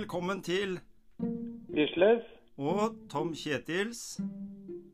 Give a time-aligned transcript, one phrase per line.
[0.00, 0.78] Velkommen til
[1.74, 2.22] Gisles,
[2.56, 4.20] og Tom Kjetils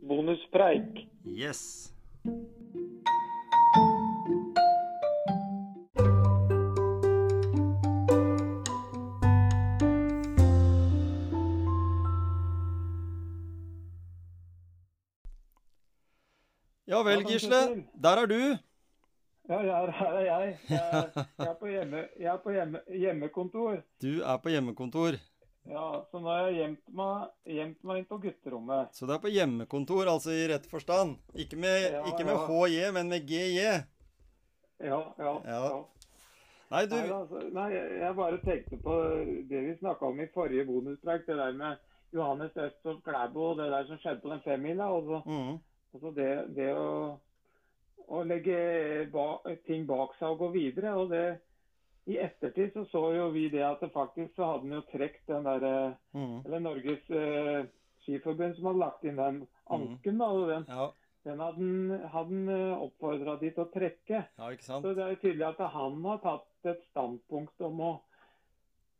[0.09, 0.99] bonuspreik.
[1.27, 1.93] Yes.
[16.89, 17.85] Ja vel, Gisle.
[18.03, 18.66] Der er du.
[19.49, 20.59] Ja, her, her er jeg.
[20.69, 23.77] Jeg, jeg er på, hjemme, jeg er på hjemme, hjemmekontor.
[24.03, 25.19] Du er på hjemmekontor.
[25.67, 28.91] Ja, Så nå har jeg gjemt meg, gjemt meg inn på gutterommet.
[28.95, 31.17] Så det er på hjemmekontor, altså i rett forstand.
[31.35, 32.47] Ikke med, Ja, ikke med ja.
[32.47, 33.63] HJ, men med GJ.
[34.83, 35.33] Ja, ja.
[35.47, 35.61] Ja.
[35.71, 35.85] ja.
[36.71, 38.95] Nei, du Nei, altså, nei, jeg- jeg bare tenkte på
[39.51, 41.27] det vi snakka om i forrige bonuspreik.
[41.27, 41.77] Det der med
[42.15, 44.89] Johannes Østfold Klæbo og det der som skjedde på den femmila.
[44.91, 45.53] Og så, mm,
[45.95, 47.19] og så det, det å,
[48.09, 50.95] å legge ba, ting bak seg og gå videre.
[50.97, 51.41] og det
[52.07, 55.27] i ettertid så så jo vi det at det faktisk så hadde han jo trukket
[55.27, 57.65] den derre mm, Eller Norges eh,
[58.05, 59.41] Skiforbund som hadde lagt inn den
[59.75, 60.19] anken.
[60.19, 60.91] da, og Den, Ja,
[61.25, 64.21] den hadde han- han oppfordra de til å trekke.
[64.39, 64.85] ja, ikke sant?
[64.87, 68.01] Så det er jo tydelig at han har tatt et standpunkt om å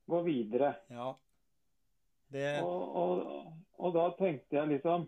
[0.09, 0.75] gå videre.
[0.91, 1.15] Ja.
[2.33, 5.07] Det Og, og, og da tenkte jeg liksom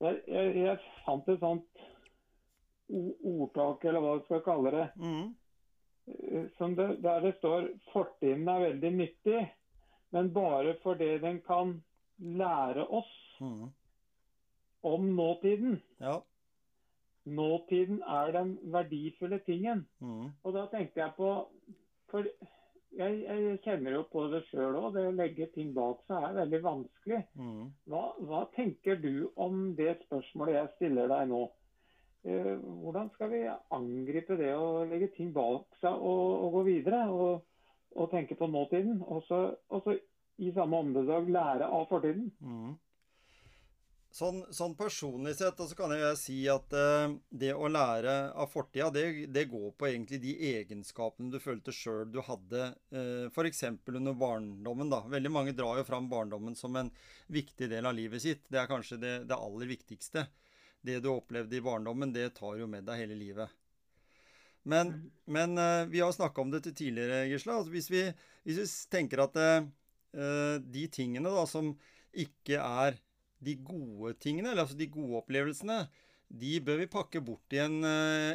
[0.00, 1.66] Jeg, jeg, jeg fant et sånt
[2.90, 5.34] o- ordtak, eller hva du skal kalle det, mm,
[6.08, 9.50] eh, som det, der det står 'fortiden er veldig nyttig',
[10.12, 11.82] men bare fordi den kan
[12.18, 13.70] lære oss mm,
[14.82, 15.80] om nåtiden.
[16.00, 16.20] Ja.
[17.26, 19.86] Nåtiden er den verdifulle tingen.
[20.00, 21.46] Mm, Og da tenkte jeg på
[22.10, 22.24] For
[22.98, 24.88] jeg, jeg kjenner jo på det sjøl òg.
[24.96, 27.20] Det å legge ting bak seg er veldig vanskelig.
[27.38, 27.68] mm.
[27.86, 31.44] Hva, hva tenker du om det spørsmålet jeg stiller deg nå?
[32.22, 33.40] Eh, hvordan skal vi
[33.72, 37.06] angripe det å legge ting bak seg og, og gå videre?
[37.08, 37.40] Og,
[37.96, 39.00] og tenke på nåtiden?
[39.06, 39.40] Og så,
[40.40, 42.30] i samme åndedrag lære av fortiden?
[42.44, 42.78] Mm.
[44.10, 48.88] Sånn, sånn personlig sett så kan jeg si at eh, det å lære av fortida,
[48.90, 53.62] det, det går på egentlig de egenskapene du følte sjøl du hadde eh, f.eks.
[53.86, 54.90] under barndommen.
[54.90, 55.04] da.
[55.14, 56.90] Veldig mange drar jo fram barndommen som en
[57.30, 58.42] viktig del av livet sitt.
[58.50, 60.26] Det er kanskje det, det aller viktigste.
[60.80, 63.52] Det du opplevde i barndommen, det tar jo med deg hele livet.
[64.62, 64.92] Men,
[65.24, 67.60] men eh, vi har snakka om dette tidligere, Gisla.
[67.60, 68.02] Altså, hvis, vi,
[68.44, 69.68] hvis vi tenker at eh,
[70.16, 71.72] eh, de tingene da som
[72.10, 72.98] ikke er
[73.40, 75.84] de gode tingene, eller altså de gode opplevelsene,
[76.30, 77.80] de bør vi pakke bort i en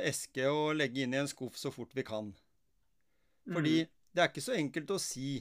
[0.03, 2.33] eske og legge inn i en skuff så fort vi kan.
[3.47, 5.37] Fordi det er ikke så enkelt å si.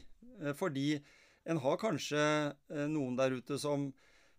[0.61, 0.93] Fordi
[1.51, 2.21] en har kanskje
[2.93, 3.89] noen der ute som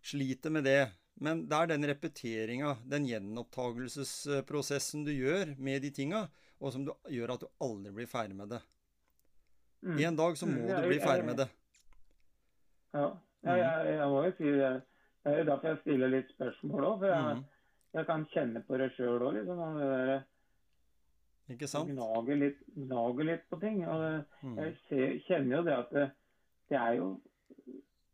[0.00, 0.86] sliter med det.
[1.20, 6.26] Men det er den repeteringa, den gjenopptagelsesprosessen du gjør med de tinga,
[6.60, 8.60] og som du, gjør at du aldri blir ferdig med det.
[9.86, 9.98] Mm.
[10.10, 11.48] En dag så må Mm, du bli ferdig med det.
[12.96, 13.06] Ja,
[13.44, 14.70] jeg, jeg, jeg må jo si det.
[15.24, 16.98] Det er jo derfor jeg stiller litt spørsmål òg.
[17.00, 17.44] For jeg, Mhm.
[17.94, 19.34] jeg kan kjenne på det sjøl òg.
[19.34, 20.22] Liksom, det der,
[21.54, 21.88] Ikke sant?
[21.90, 23.84] gnager, litt, gnager litt på ting.
[23.88, 24.56] Og det, Mm.
[24.58, 26.10] jeg ser, kjenner jo det at det,
[26.68, 27.20] det er jo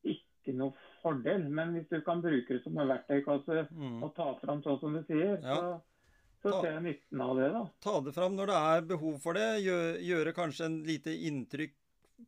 [0.05, 1.49] ikke noe fordel.
[1.51, 4.03] Men hvis du kan bruke det som en verktøykasse Mm.
[4.03, 5.57] og ta fram sånn som du sier, Ja.
[5.57, 5.81] så,
[6.43, 7.63] så Ta- ser jeg nytten av det, da.
[7.81, 9.49] Ta det fram når det er behov for det.
[9.65, 11.75] Gjøre, gjøre kanskje en lite inntrykk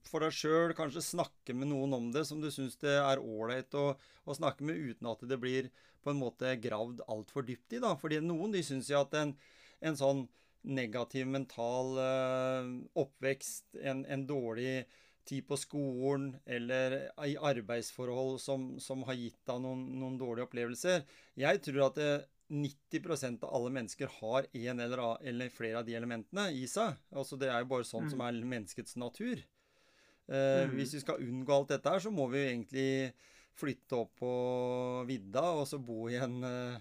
[0.05, 0.75] for deg sjøl.
[0.75, 3.97] Kanskje snakke med noen om det som du syns det er ålreit å,
[4.27, 5.71] å snakke med, uten at det blir
[6.05, 7.79] på en måte gravd altfor dypt i.
[7.81, 7.95] da.
[7.97, 9.35] Fordi noen de syns jo at en,
[9.83, 10.29] en sånn
[10.65, 14.85] negativ mental eh, oppvekst, en, en dårlig
[15.25, 16.97] tid på skolen eller
[17.27, 21.03] i arbeidsforhold som, som har gitt deg noen, noen dårlige opplevelser
[21.41, 22.11] Jeg tror at det,
[22.53, 26.93] 90% av alle mennesker har en eller, a- eller flere av de elementene i seg.
[27.17, 29.41] Altså Det er jo bare sånn som er menneskets natur.
[30.29, 30.77] Eh, Mm.
[30.77, 33.13] Hvis vi skal unngå alt dette her, så må vi jo egentlig
[33.57, 36.79] flytte opp på vidda og så bo i en, eh,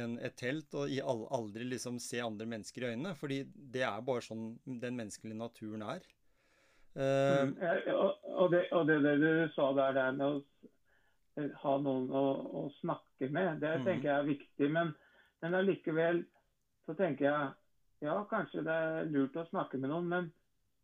[0.00, 0.88] en, et telt og
[1.30, 3.14] aldri liksom se andre mennesker i øynene.
[3.16, 6.00] Fordi det er bare sånn den menneskelige naturen er.
[6.96, 7.56] Eh, Mm,
[7.92, 12.22] og, og, det, og det, det du sa der, der med å ha noen å,
[12.62, 13.84] å snakke med, det Mhm.
[13.84, 14.70] tenker jeg er viktig.
[14.72, 14.94] Men,
[15.42, 16.22] men allikevel
[16.86, 17.52] så tenker jeg
[18.06, 20.30] ja, kanskje det er lurt å snakke med noen, men,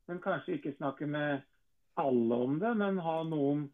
[0.09, 1.43] men kanskje ikke snakke med
[1.97, 3.67] alle om det, men ha noen,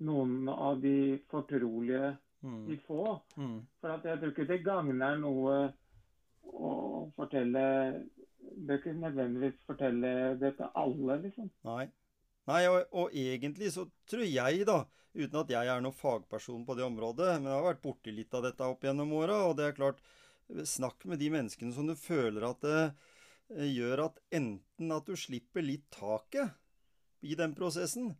[0.00, 3.18] noen av de fortrolige, mm, de få.
[3.36, 5.72] mm, For at jeg tror ikke det gagner noe
[6.46, 6.72] å
[7.16, 8.04] fortelle
[8.56, 10.10] Bør ikke nødvendigvis fortelle
[10.40, 11.50] det til alle, liksom.
[11.68, 11.86] Nei.
[12.48, 14.78] Nei, og, og egentlig så tror jeg, da,
[15.16, 18.32] uten at jeg er noen fagperson på det området, men jeg har vært borti litt
[18.38, 20.00] av dette opp gjennom åra, og det er klart
[20.46, 22.82] Snakk med de menneskene som du føler at det
[23.58, 26.52] eh, gjør at enten at du slipper litt taket
[27.26, 28.12] i den prosessen,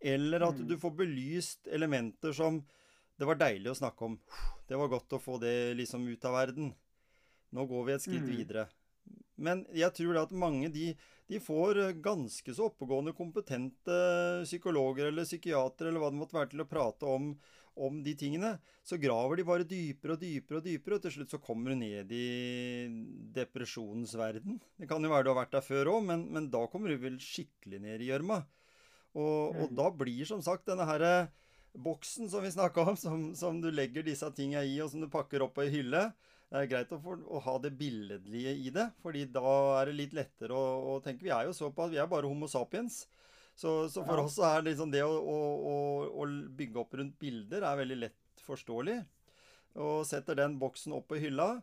[0.00, 0.66] Eller at Mm.
[0.68, 2.62] du får belyst elementer som
[3.18, 4.18] det var deilig å snakke om.
[4.68, 6.74] Det var godt å få det liksom ut av verden.
[7.52, 8.36] Nå går vi et skritt Mm.
[8.36, 8.66] videre.
[9.36, 10.90] Men jeg tror at mange de,
[11.28, 13.98] de får eh, ganske så oppegående, kompetente
[14.46, 17.30] psykologer eller psykiatere eller hva det måtte være til å prate om,
[17.76, 18.54] om de tingene.
[18.86, 21.80] Så graver de bare dypere og dypere og dypere, og til slutt så kommer du
[21.82, 22.26] ned i
[23.36, 24.60] depresjonens verden.
[24.78, 27.00] Det kan jo være du har vært der før òg, men, men da kommer du
[27.02, 28.42] vel skikkelig ned i gjørma.
[29.16, 29.76] Og, og Mm.
[29.78, 31.02] da blir som sagt denne her
[31.76, 35.08] boksen som vi snakka om, som, som du legger disse tinga i, og som du
[35.12, 36.02] pakker opp på ei hylle.
[36.46, 39.96] Det er greit å, få, å ha det billedlige i det, fordi da er det
[39.98, 41.26] litt lettere å, å tenke.
[41.26, 43.02] Vi er jo såpass, vi er bare Homo sapiens.
[43.56, 44.26] Så, så for Ja.
[44.28, 46.26] oss er er liksom det å, å,
[46.58, 49.00] bygge opp rundt bilder er veldig lett forståelig.
[49.80, 51.56] Og setter den boksen opp på hylla,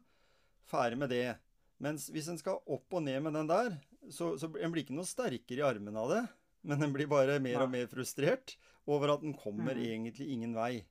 [0.69, 1.37] ferdig med det.
[1.81, 3.75] Mens hvis en skal opp og ned med den der,
[4.11, 6.23] så, så en blir ikke noe sterkere i armene av det.
[6.63, 8.55] Men en blir bare mer og mer frustrert
[8.89, 9.85] over at den kommer mm.
[9.85, 10.83] egentlig ingen vei.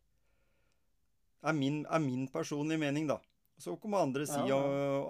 [1.43, 3.19] Er min, er min personlige mening, da.
[3.63, 4.59] Så kommer andre si Ja,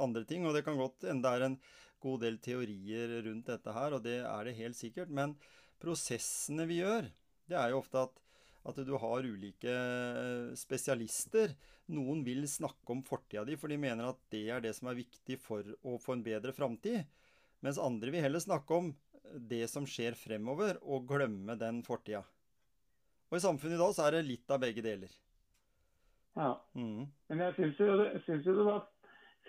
[0.03, 1.59] andre ting, og det kan godt hende det er en
[2.03, 5.13] god del teorier rundt dette her, og det er det helt sikkert.
[5.15, 5.37] Men
[5.83, 7.09] prosessene vi gjør,
[7.49, 8.19] det er jo ofte at,
[8.69, 11.55] at du har ulike eh, spesialister.
[11.95, 15.01] Noen vil snakke om fortida di, for de mener at det er det som er
[15.01, 17.07] viktig for å få en bedre framtid.
[17.63, 18.93] Mens andre vil heller snakke om
[19.33, 22.25] det som skjer fremover, og glemme den fortida.
[23.31, 25.13] Og i samfunnet i dag så er det litt av begge deler.
[26.37, 26.55] Ja.
[26.75, 27.07] Mm.
[27.29, 27.87] Men jeg syns jo,
[28.47, 28.87] jo det var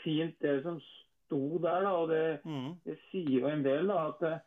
[0.03, 1.91] fint det som sto der, da.
[2.01, 2.73] Og det, Mm.
[2.85, 4.07] det sier jo en del, da.
[4.09, 4.41] At,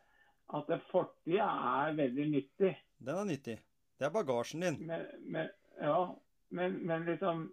[0.54, 1.46] at det fortida
[1.88, 2.74] er veldig nyttig.
[2.98, 3.58] Den er nyttig.
[3.98, 4.76] Det er bagasjen din.
[4.86, 5.48] Men, men,
[5.80, 6.14] ja,
[6.50, 7.52] men, men liksom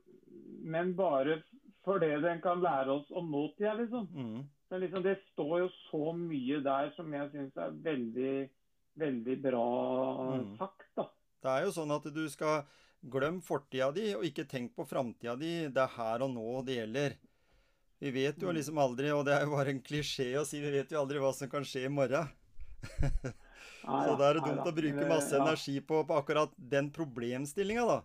[0.64, 1.42] Men bare
[1.84, 4.08] fordi den kan lære oss om nåtida, liksom.
[4.14, 4.44] Mm.
[4.70, 5.04] Men liksom.
[5.04, 8.50] Det står jo så mye der som jeg syns er veldig,
[8.98, 9.66] veldig bra
[10.40, 10.58] Mm.
[10.58, 11.04] sagt, da.
[11.44, 12.64] Det er jo sånn at du skal
[13.04, 15.54] glemme fortida di, og ikke tenk på framtida di.
[15.74, 17.18] Det er her og nå det gjelder.
[18.04, 18.56] Vi vet jo Mm.
[18.58, 21.20] liksom aldri, og det er jo bare en klisjé å si, vi vet jo aldri
[21.24, 22.28] hva som kan skje i morgen.
[23.84, 28.02] Så da, er det dumt å bruke masse energi på, på akkurat den problemstillinga, da.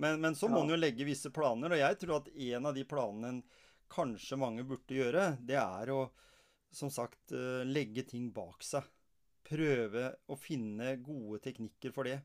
[0.00, 2.74] Men, men så må en jo legge visse planer, og jeg tror at en av
[2.74, 3.42] de planene en
[3.90, 6.08] kanskje mange burde gjøre, det er å,
[6.72, 8.86] som sagt, eh, legge ting bak seg.
[9.46, 12.20] Prøve å finne gode teknikker for det.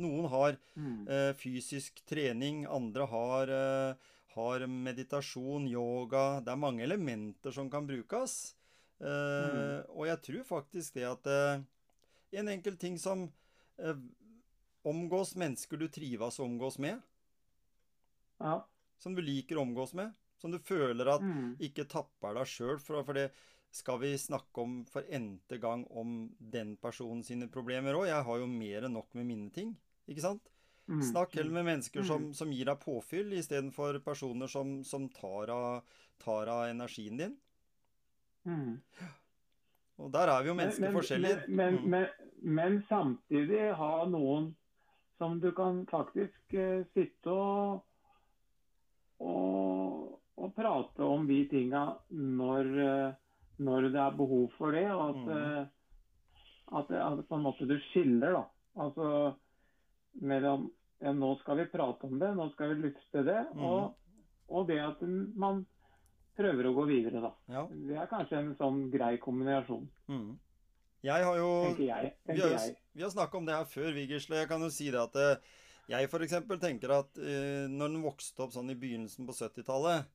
[0.00, 1.08] Noen har Mm.
[1.08, 3.94] eh, fysisk trening, andre har, eh,
[4.34, 6.40] har meditasjon, yoga.
[6.40, 8.54] Det er mange elementer som kan brukes.
[9.00, 11.62] Eh, Og jeg tror faktisk det at eh,
[12.38, 13.30] en enkel ting som
[13.78, 13.94] eh,
[14.84, 17.00] omgås mennesker du trives å omgås med,
[18.40, 18.64] Ja.
[18.98, 21.56] som du liker å omgås med, som du føler at Mm.
[21.60, 23.30] ikke tapper deg sjøl, for, for det
[23.72, 28.06] skal vi snakke om for n-te gang om den personen sine problemer òg.
[28.08, 29.76] Jeg har jo mer enn nok med mine ting,
[30.08, 30.42] ikke sant?
[30.88, 31.02] Mm.
[31.02, 32.32] Snakk heller med mennesker som, Mm.
[32.34, 35.82] som gir deg påfyll, istedenfor personer som, som tar, av,
[36.18, 37.36] tar av energien din.
[38.46, 38.80] Mm.
[39.98, 41.44] Og der er vi jo mennesker forskjellige.
[41.48, 41.90] Men, men, Mm.
[41.90, 42.06] men,
[42.42, 44.54] men samtidig ha noen
[45.18, 47.82] som du kan faktisk uh, sitte og,
[49.20, 53.12] og, og prate om de tinga når, uh,
[53.60, 54.86] når det er behov for det.
[54.90, 55.36] Og at, Mm.
[55.36, 55.66] eh,
[56.78, 58.44] at, at på en måte du skiller, da.
[58.80, 59.34] Altså
[60.20, 60.68] mellom
[61.00, 63.40] ja, nå skal vi prate om det, nå skal vi lufte det.
[63.56, 63.64] Mm.
[63.64, 64.18] Og,
[64.52, 65.00] og det at
[65.40, 65.64] man
[66.36, 67.32] prøver å gå videre, da.
[67.52, 67.64] Ja.
[67.70, 70.38] Det er kanskje en sånn grei kombinasjon, Mm.
[71.00, 72.08] Jeg har jo tenker jeg.
[72.12, 72.74] Vi Tenker har, jeg.
[72.92, 74.36] vi har snakka om det her før, Vigersle.
[74.36, 75.46] Jeg kan jo si det at eh,
[75.88, 76.34] jeg f.eks.
[76.60, 80.10] tenker at uh, når den vokste opp sånn i begynnelsen på 70-tallet,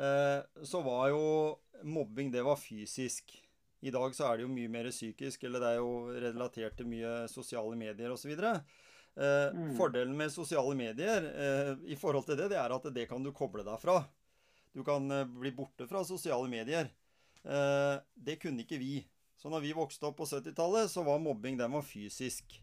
[0.00, 1.26] uh, så var jo
[1.84, 3.36] mobbing det var fysisk.
[3.82, 5.92] I dag så er det jo mye mer psykisk, eller det er jo
[6.24, 8.32] relatert til mye sosiale medier osv.
[8.32, 8.60] Eh,
[9.52, 9.74] Mm.
[9.76, 13.32] Fordelen med sosiale medier eh, i forhold til det, det er at det kan du
[13.36, 13.98] koble deg fra.
[14.72, 16.88] Du kan eh, bli borte fra sosiale medier.
[17.44, 19.02] Eh, det kunne ikke vi.
[19.36, 22.60] Så når vi vokste opp på 70-tallet, så var mobbing den var fysisk.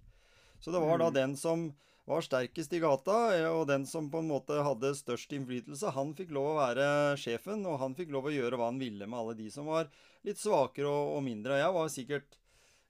[0.60, 1.13] Så det var da Mm.
[1.13, 1.70] den som
[2.10, 6.15] var sterkest i gata, eh, og den som på en måte hadde størst innflytelse, han
[6.18, 6.88] fikk lov å være
[7.22, 9.91] sjefen, og han fikk lov å gjøre hva han ville med alle de som var
[10.25, 11.60] litt svakere og, og mindre.
[11.62, 12.39] Jeg var sikkert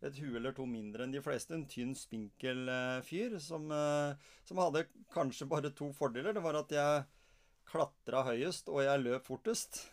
[0.04, 1.52] et hue eller to mindre enn de fleste.
[1.58, 4.14] En tynn, spinkel eh, fyr som, eh,
[4.48, 6.34] som hadde kanskje bare to fordeler.
[6.34, 7.06] Det var at jeg
[7.70, 9.84] klatra høyest, og jeg løp fortest.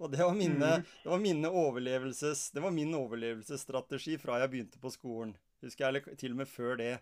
[0.00, 0.84] Og det var, mine, Mhm.
[1.04, 5.34] det var mine overlevelses, det var min overlevelsesstrategi fra jeg begynte på skolen.
[5.62, 7.00] Husker jeg, eller til og med før det.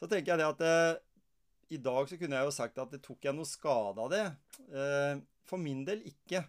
[0.00, 1.00] Så tenker jeg det at eh,
[1.70, 4.22] i dag så kunne jeg jo sagt at det tok jeg noe skade av det.
[4.72, 6.44] Eh, for min del ikke.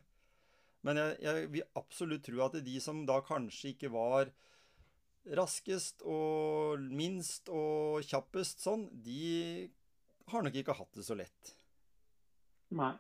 [0.83, 4.31] Men jeg, jeg vil absolutt tro at de som da kanskje ikke var
[5.37, 9.69] raskest og minst og kjappest sånn, de
[10.31, 11.55] har nok ikke hatt det så lett.
[12.71, 12.93] Nei.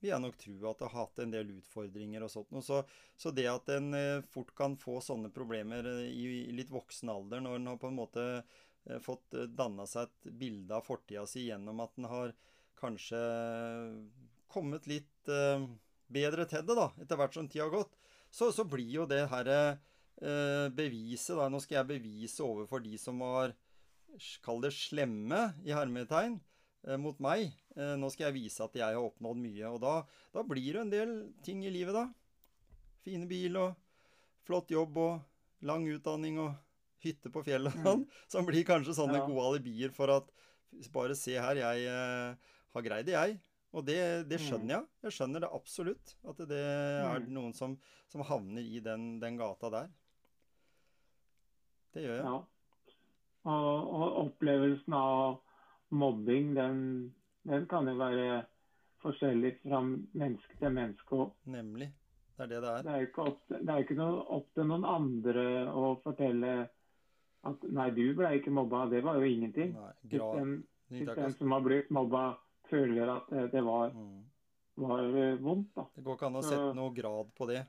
[0.00, 2.54] vil jeg nok tro at det har hatt en del utfordringer og sånt.
[2.64, 2.80] Så,
[3.18, 7.10] så det at en eh, fort kan få sånne problemer eh, i, i litt voksen
[7.12, 11.26] alder, når en har på en måte eh, fått danna seg et bilde av fortida
[11.28, 12.34] si gjennom at en har
[12.78, 13.18] kanskje
[14.48, 15.28] kommet litt
[16.08, 17.96] bedre til det, da, etter hvert som tida har gått,
[18.30, 19.84] så, så blir jo det herre eh,
[20.20, 23.52] beviset, da Nå skal jeg bevise overfor de som var
[24.42, 26.38] Kall det slemme, i hermetegn,
[26.88, 27.52] eh, mot meg.
[27.76, 29.68] Eh, nå skal jeg vise at jeg har oppnådd mye.
[29.68, 29.92] Og da,
[30.34, 31.12] da blir det en del
[31.44, 32.06] ting i livet, da.
[33.04, 33.76] Fine bil og
[34.48, 35.20] flott jobb og
[35.68, 36.56] lang utdanning og
[37.04, 38.06] hytte på fjellet og sånn.
[38.32, 39.26] Som blir kanskje sånne Ja.
[39.28, 40.32] gode alibier for at
[40.92, 42.34] Bare se her, jeg eh,
[42.74, 43.38] har greid det, jeg.
[43.72, 44.84] Og det, det skjønner jeg.
[45.06, 46.14] Jeg skjønner det absolutt.
[46.28, 47.30] At det er Mm.
[47.36, 49.88] noen som, som havner i den, den gata der.
[51.94, 52.24] Det gjør jeg.
[52.24, 52.38] Ja.
[53.48, 55.38] Og, og opplevelsen av
[55.94, 56.80] mobbing, den,
[57.48, 58.42] den kan jo være
[59.02, 61.28] forskjellig fra menneske til menneske.
[61.48, 61.92] Nemlig.
[62.38, 62.82] Det er det det er.
[62.86, 66.52] det er ikke opp, det er ikke noe, opp til noen andre å fortelle
[67.48, 68.84] at nei, du ble ikke mobba.
[68.90, 69.72] Det var jo ingenting.
[69.74, 70.52] Nei, Hvis den,
[70.92, 72.28] hvis den som har blitt mobba,
[72.68, 74.22] føler at det, det var, mm.
[74.84, 75.86] var eh, vondt, da.
[75.94, 77.62] Det går ikke an å sette noe grad på det.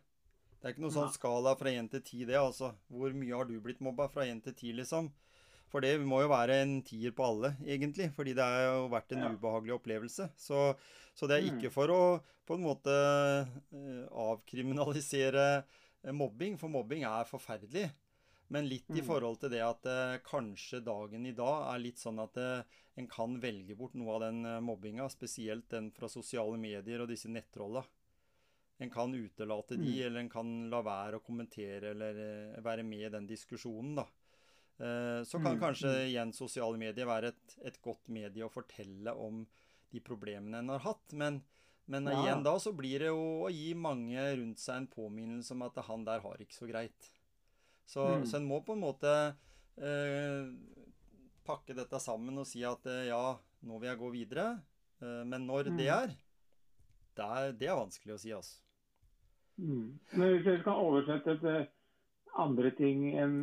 [0.60, 2.74] Det er ikke noe sånn skala fra én til ti, det, altså.
[2.92, 5.08] Hvor mye har du blitt mobba fra én til ti, liksom?
[5.72, 8.10] For det må jo være en tier på alle, egentlig.
[8.18, 9.30] Fordi det har jo vært en Ja.
[9.30, 10.30] ubehagelig opplevelse.
[10.36, 10.76] Så,
[11.16, 11.60] så det er Mm.
[11.62, 12.90] ikke for å på en måte
[13.72, 15.64] eh, avkriminalisere
[16.04, 17.92] eh, mobbing, for mobbing er forferdelig.
[18.50, 19.06] Men litt i Mm.
[19.06, 22.36] forhold til det at eh, kanskje dagen i dag er litt sånn at
[22.98, 27.30] en kan velge bort noe av den mobbinga, spesielt den fra sosiale medier og disse
[27.30, 27.86] nettrolla.
[28.80, 30.06] En kan utelate de, Mm.
[30.06, 32.16] eller en kan la være å kommentere eller
[32.56, 34.06] eh, være med i den diskusjonen, da.
[34.80, 36.08] Eh, Så kan Mm, kanskje mm.
[36.10, 39.46] igjen sosiale medier være et, et godt medie å fortelle om
[39.92, 41.12] de problemene en har hatt.
[41.14, 41.42] Men,
[41.88, 42.24] men Ja.
[42.24, 45.76] igjen da så blir det jo å gi mange rundt seg en påminnelse om at
[45.86, 47.10] han der har ikke så greit.
[47.86, 48.26] Så, Mm.
[48.26, 49.36] så en må på en måte
[49.78, 50.48] eh,
[51.44, 54.62] pakke dette sammen og si at eh, ja, nå vil jeg gå videre.
[55.02, 55.80] Eh, men når det Mm.
[56.04, 56.08] er,
[57.16, 58.62] det er, det er vanskelig å si, altså.
[59.60, 60.00] Mm.
[60.16, 61.60] Men hvis jeg skal oversette til
[62.40, 63.38] andre ting enn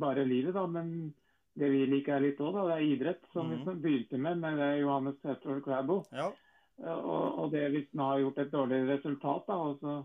[0.00, 1.14] bare livet, da, men
[1.58, 3.24] det vi liker er litt òg, da, det er idrett.
[3.34, 3.64] Som mm.
[3.66, 6.02] vi begynte med med det Johannes Tveitvoll Klæbo.
[6.14, 6.30] Ja.
[6.78, 9.96] Og, og det hvis en har gjort et dårlig resultat, da, og så,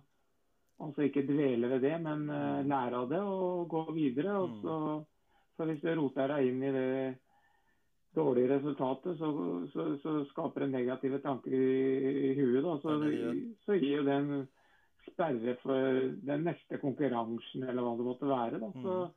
[0.81, 4.39] og så ikke dvele ved det, men uh, lære av det og gå videre.
[4.39, 4.61] Og Mm.
[4.63, 4.77] så,
[5.57, 6.89] så hvis du roter deg inn i det
[8.15, 9.29] dårlige resultatet, så,
[9.73, 11.69] så, så skaper det negative tanker i,
[12.29, 12.63] i huet.
[12.65, 12.75] Da.
[12.81, 12.97] Så,
[13.65, 14.33] så gir jo det en
[15.11, 18.59] sperre for den neste konkurransen, eller hva det måtte være.
[18.61, 18.71] Da.
[18.83, 19.11] Så, Mm.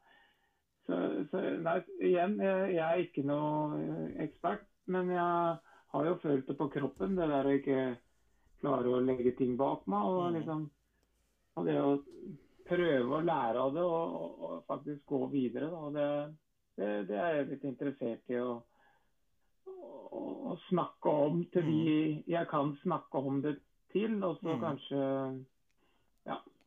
[0.87, 0.99] så,
[1.31, 5.59] så nei, igjen, jeg, jeg er ikke noe ekspert, men jeg
[5.93, 7.81] har jo følt det på kroppen, det der å ikke
[8.61, 10.05] klare å legge ting bak meg.
[10.05, 10.37] Og, Mm.
[10.38, 10.71] liksom,
[11.57, 11.90] og det å
[12.66, 15.71] prøve å lære av det og, og, og faktisk gå videre.
[15.71, 15.90] Da.
[15.90, 16.09] Det,
[16.76, 18.62] det, det er jeg litt interessert i å,
[19.66, 23.59] å, snakke om til de jeg kan snakke om det
[23.93, 24.19] til.
[24.23, 24.61] Og så Mm.
[24.62, 25.02] kanskje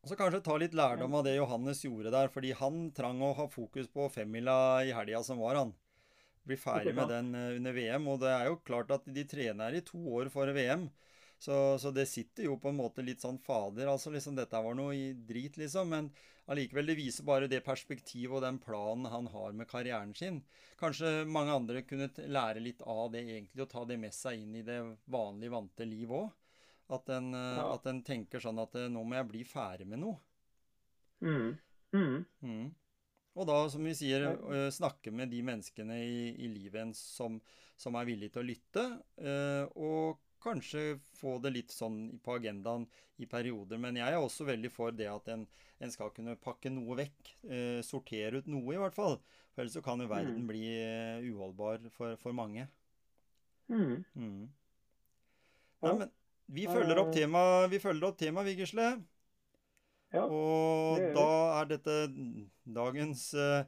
[0.07, 3.49] så kanskje ta litt lærdom av det Johannes gjorde der, fordi han trang å ha
[3.51, 4.55] fokus på femmila
[4.87, 5.73] i helga som var, han.
[6.47, 9.75] Bli ferdig med den eh, under VM, og det er jo klart at de trener
[9.75, 10.87] i to år for VM.
[11.39, 14.75] Så, så det sitter jo på en måte litt sånn fader, altså liksom dette var
[14.75, 15.91] noe i drit, liksom.
[15.91, 16.09] Men
[16.51, 20.41] allikevel, det viser bare det perspektivet og den planen han har med karrieren sin.
[20.79, 24.57] Kanskje mange andre kunne lære litt av det egentlig, og ta det med seg inn
[24.59, 26.31] i det vanlige, vante liv òg.
[26.89, 27.73] At en, eh, Ja.
[27.75, 30.17] at en tenker sånn at eh, nå må jeg bli ferdig med noe.
[31.21, 31.57] mm,
[31.93, 32.71] mm, Mm.
[33.35, 37.39] Og da, som vi sier, øh, snakke med de menneskene i, i livet ens som,
[37.77, 38.85] som er villige til å lytte,
[39.77, 42.87] og kanskje få det litt sånn på agendaen
[43.19, 43.77] i perioder.
[43.79, 45.45] Men jeg er også veldig for det at en,
[45.79, 47.31] en skal kunne pakke noe vekk,
[47.85, 49.19] sortere ut noe i hvert fall.
[49.53, 50.47] For ellers så kan jo verden Mm.
[50.47, 52.67] bli øh, uholdbar for, for mange.
[53.69, 54.03] mm.
[54.15, 54.49] Mm.
[55.81, 56.11] Nei, men
[56.49, 57.21] vi følger opp Eh.
[57.21, 58.89] temaet, vi følger opp tema, Vigersle.
[60.11, 61.27] Ja, Og da
[61.61, 61.95] er dette
[62.65, 63.63] dagens eh,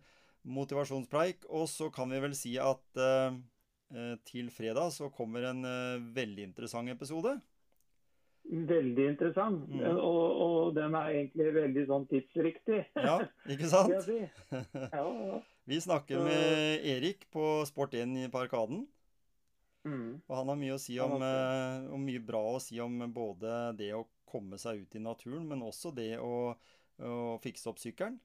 [0.50, 1.46] motivasjonspreik.
[1.50, 3.36] Og så kan vi vel si at eh,
[3.94, 7.36] eh, til fredag så kommer en eh, veldig interessant episode.
[8.52, 9.68] Veldig interessant.
[9.70, 9.84] Mm.
[10.02, 12.80] Og, og den er egentlig veldig sånn tidsriktig.
[12.98, 13.94] Ja, ikke sant?
[14.08, 14.18] si.
[14.50, 15.42] Ja, ja.
[15.70, 18.88] Vi snakker med Erik på Sport1 i- på Arkaden.
[19.86, 20.22] Mm.
[20.28, 23.72] Og han har mye å si om, eh, og mye bra å si om både
[23.80, 26.54] det å komme seg ut i naturen, men også det å,
[27.02, 28.20] å fikse opp sykkelen.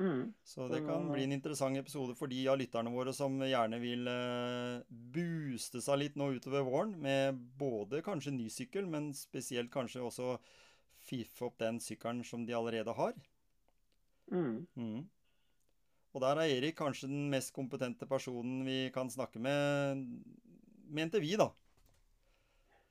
[0.00, 0.32] Mm.
[0.44, 4.08] Så det kan bli en interessant episode for de av lytterne våre som gjerne vil
[4.08, 10.04] eh, booste seg litt nå utover våren, med både kanskje ny sykkel, men spesielt kanskje
[10.06, 10.38] også
[11.04, 13.16] fiffe opp den sykkelen som de allerede har.
[14.32, 14.66] Mm.
[14.78, 15.00] Mm.
[16.10, 20.06] Og der er Erik kanskje den mest kompetente personen vi kan snakke med,
[20.90, 21.50] mente vi, da.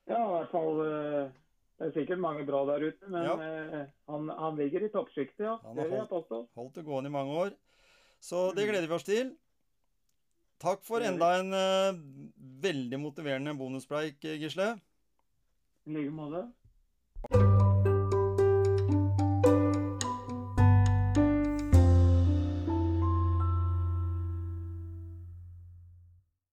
[0.09, 1.29] Ja, i hvert fall eh,
[1.79, 3.35] Det er sikkert mange bra der ute, men Ja.
[3.39, 5.57] eh, han, han ligger i toppsjiktet, ja.
[5.63, 6.49] Han har holdt-.
[6.57, 7.53] Holdt det gående i mange år.
[8.19, 8.71] Så det Mm.
[8.73, 9.35] gleder vi oss til.
[10.59, 11.99] Takk for Det enda en uh,
[12.61, 14.73] veldig motiverende bonuspreik, Gisle.
[15.87, 17.68] I like måte.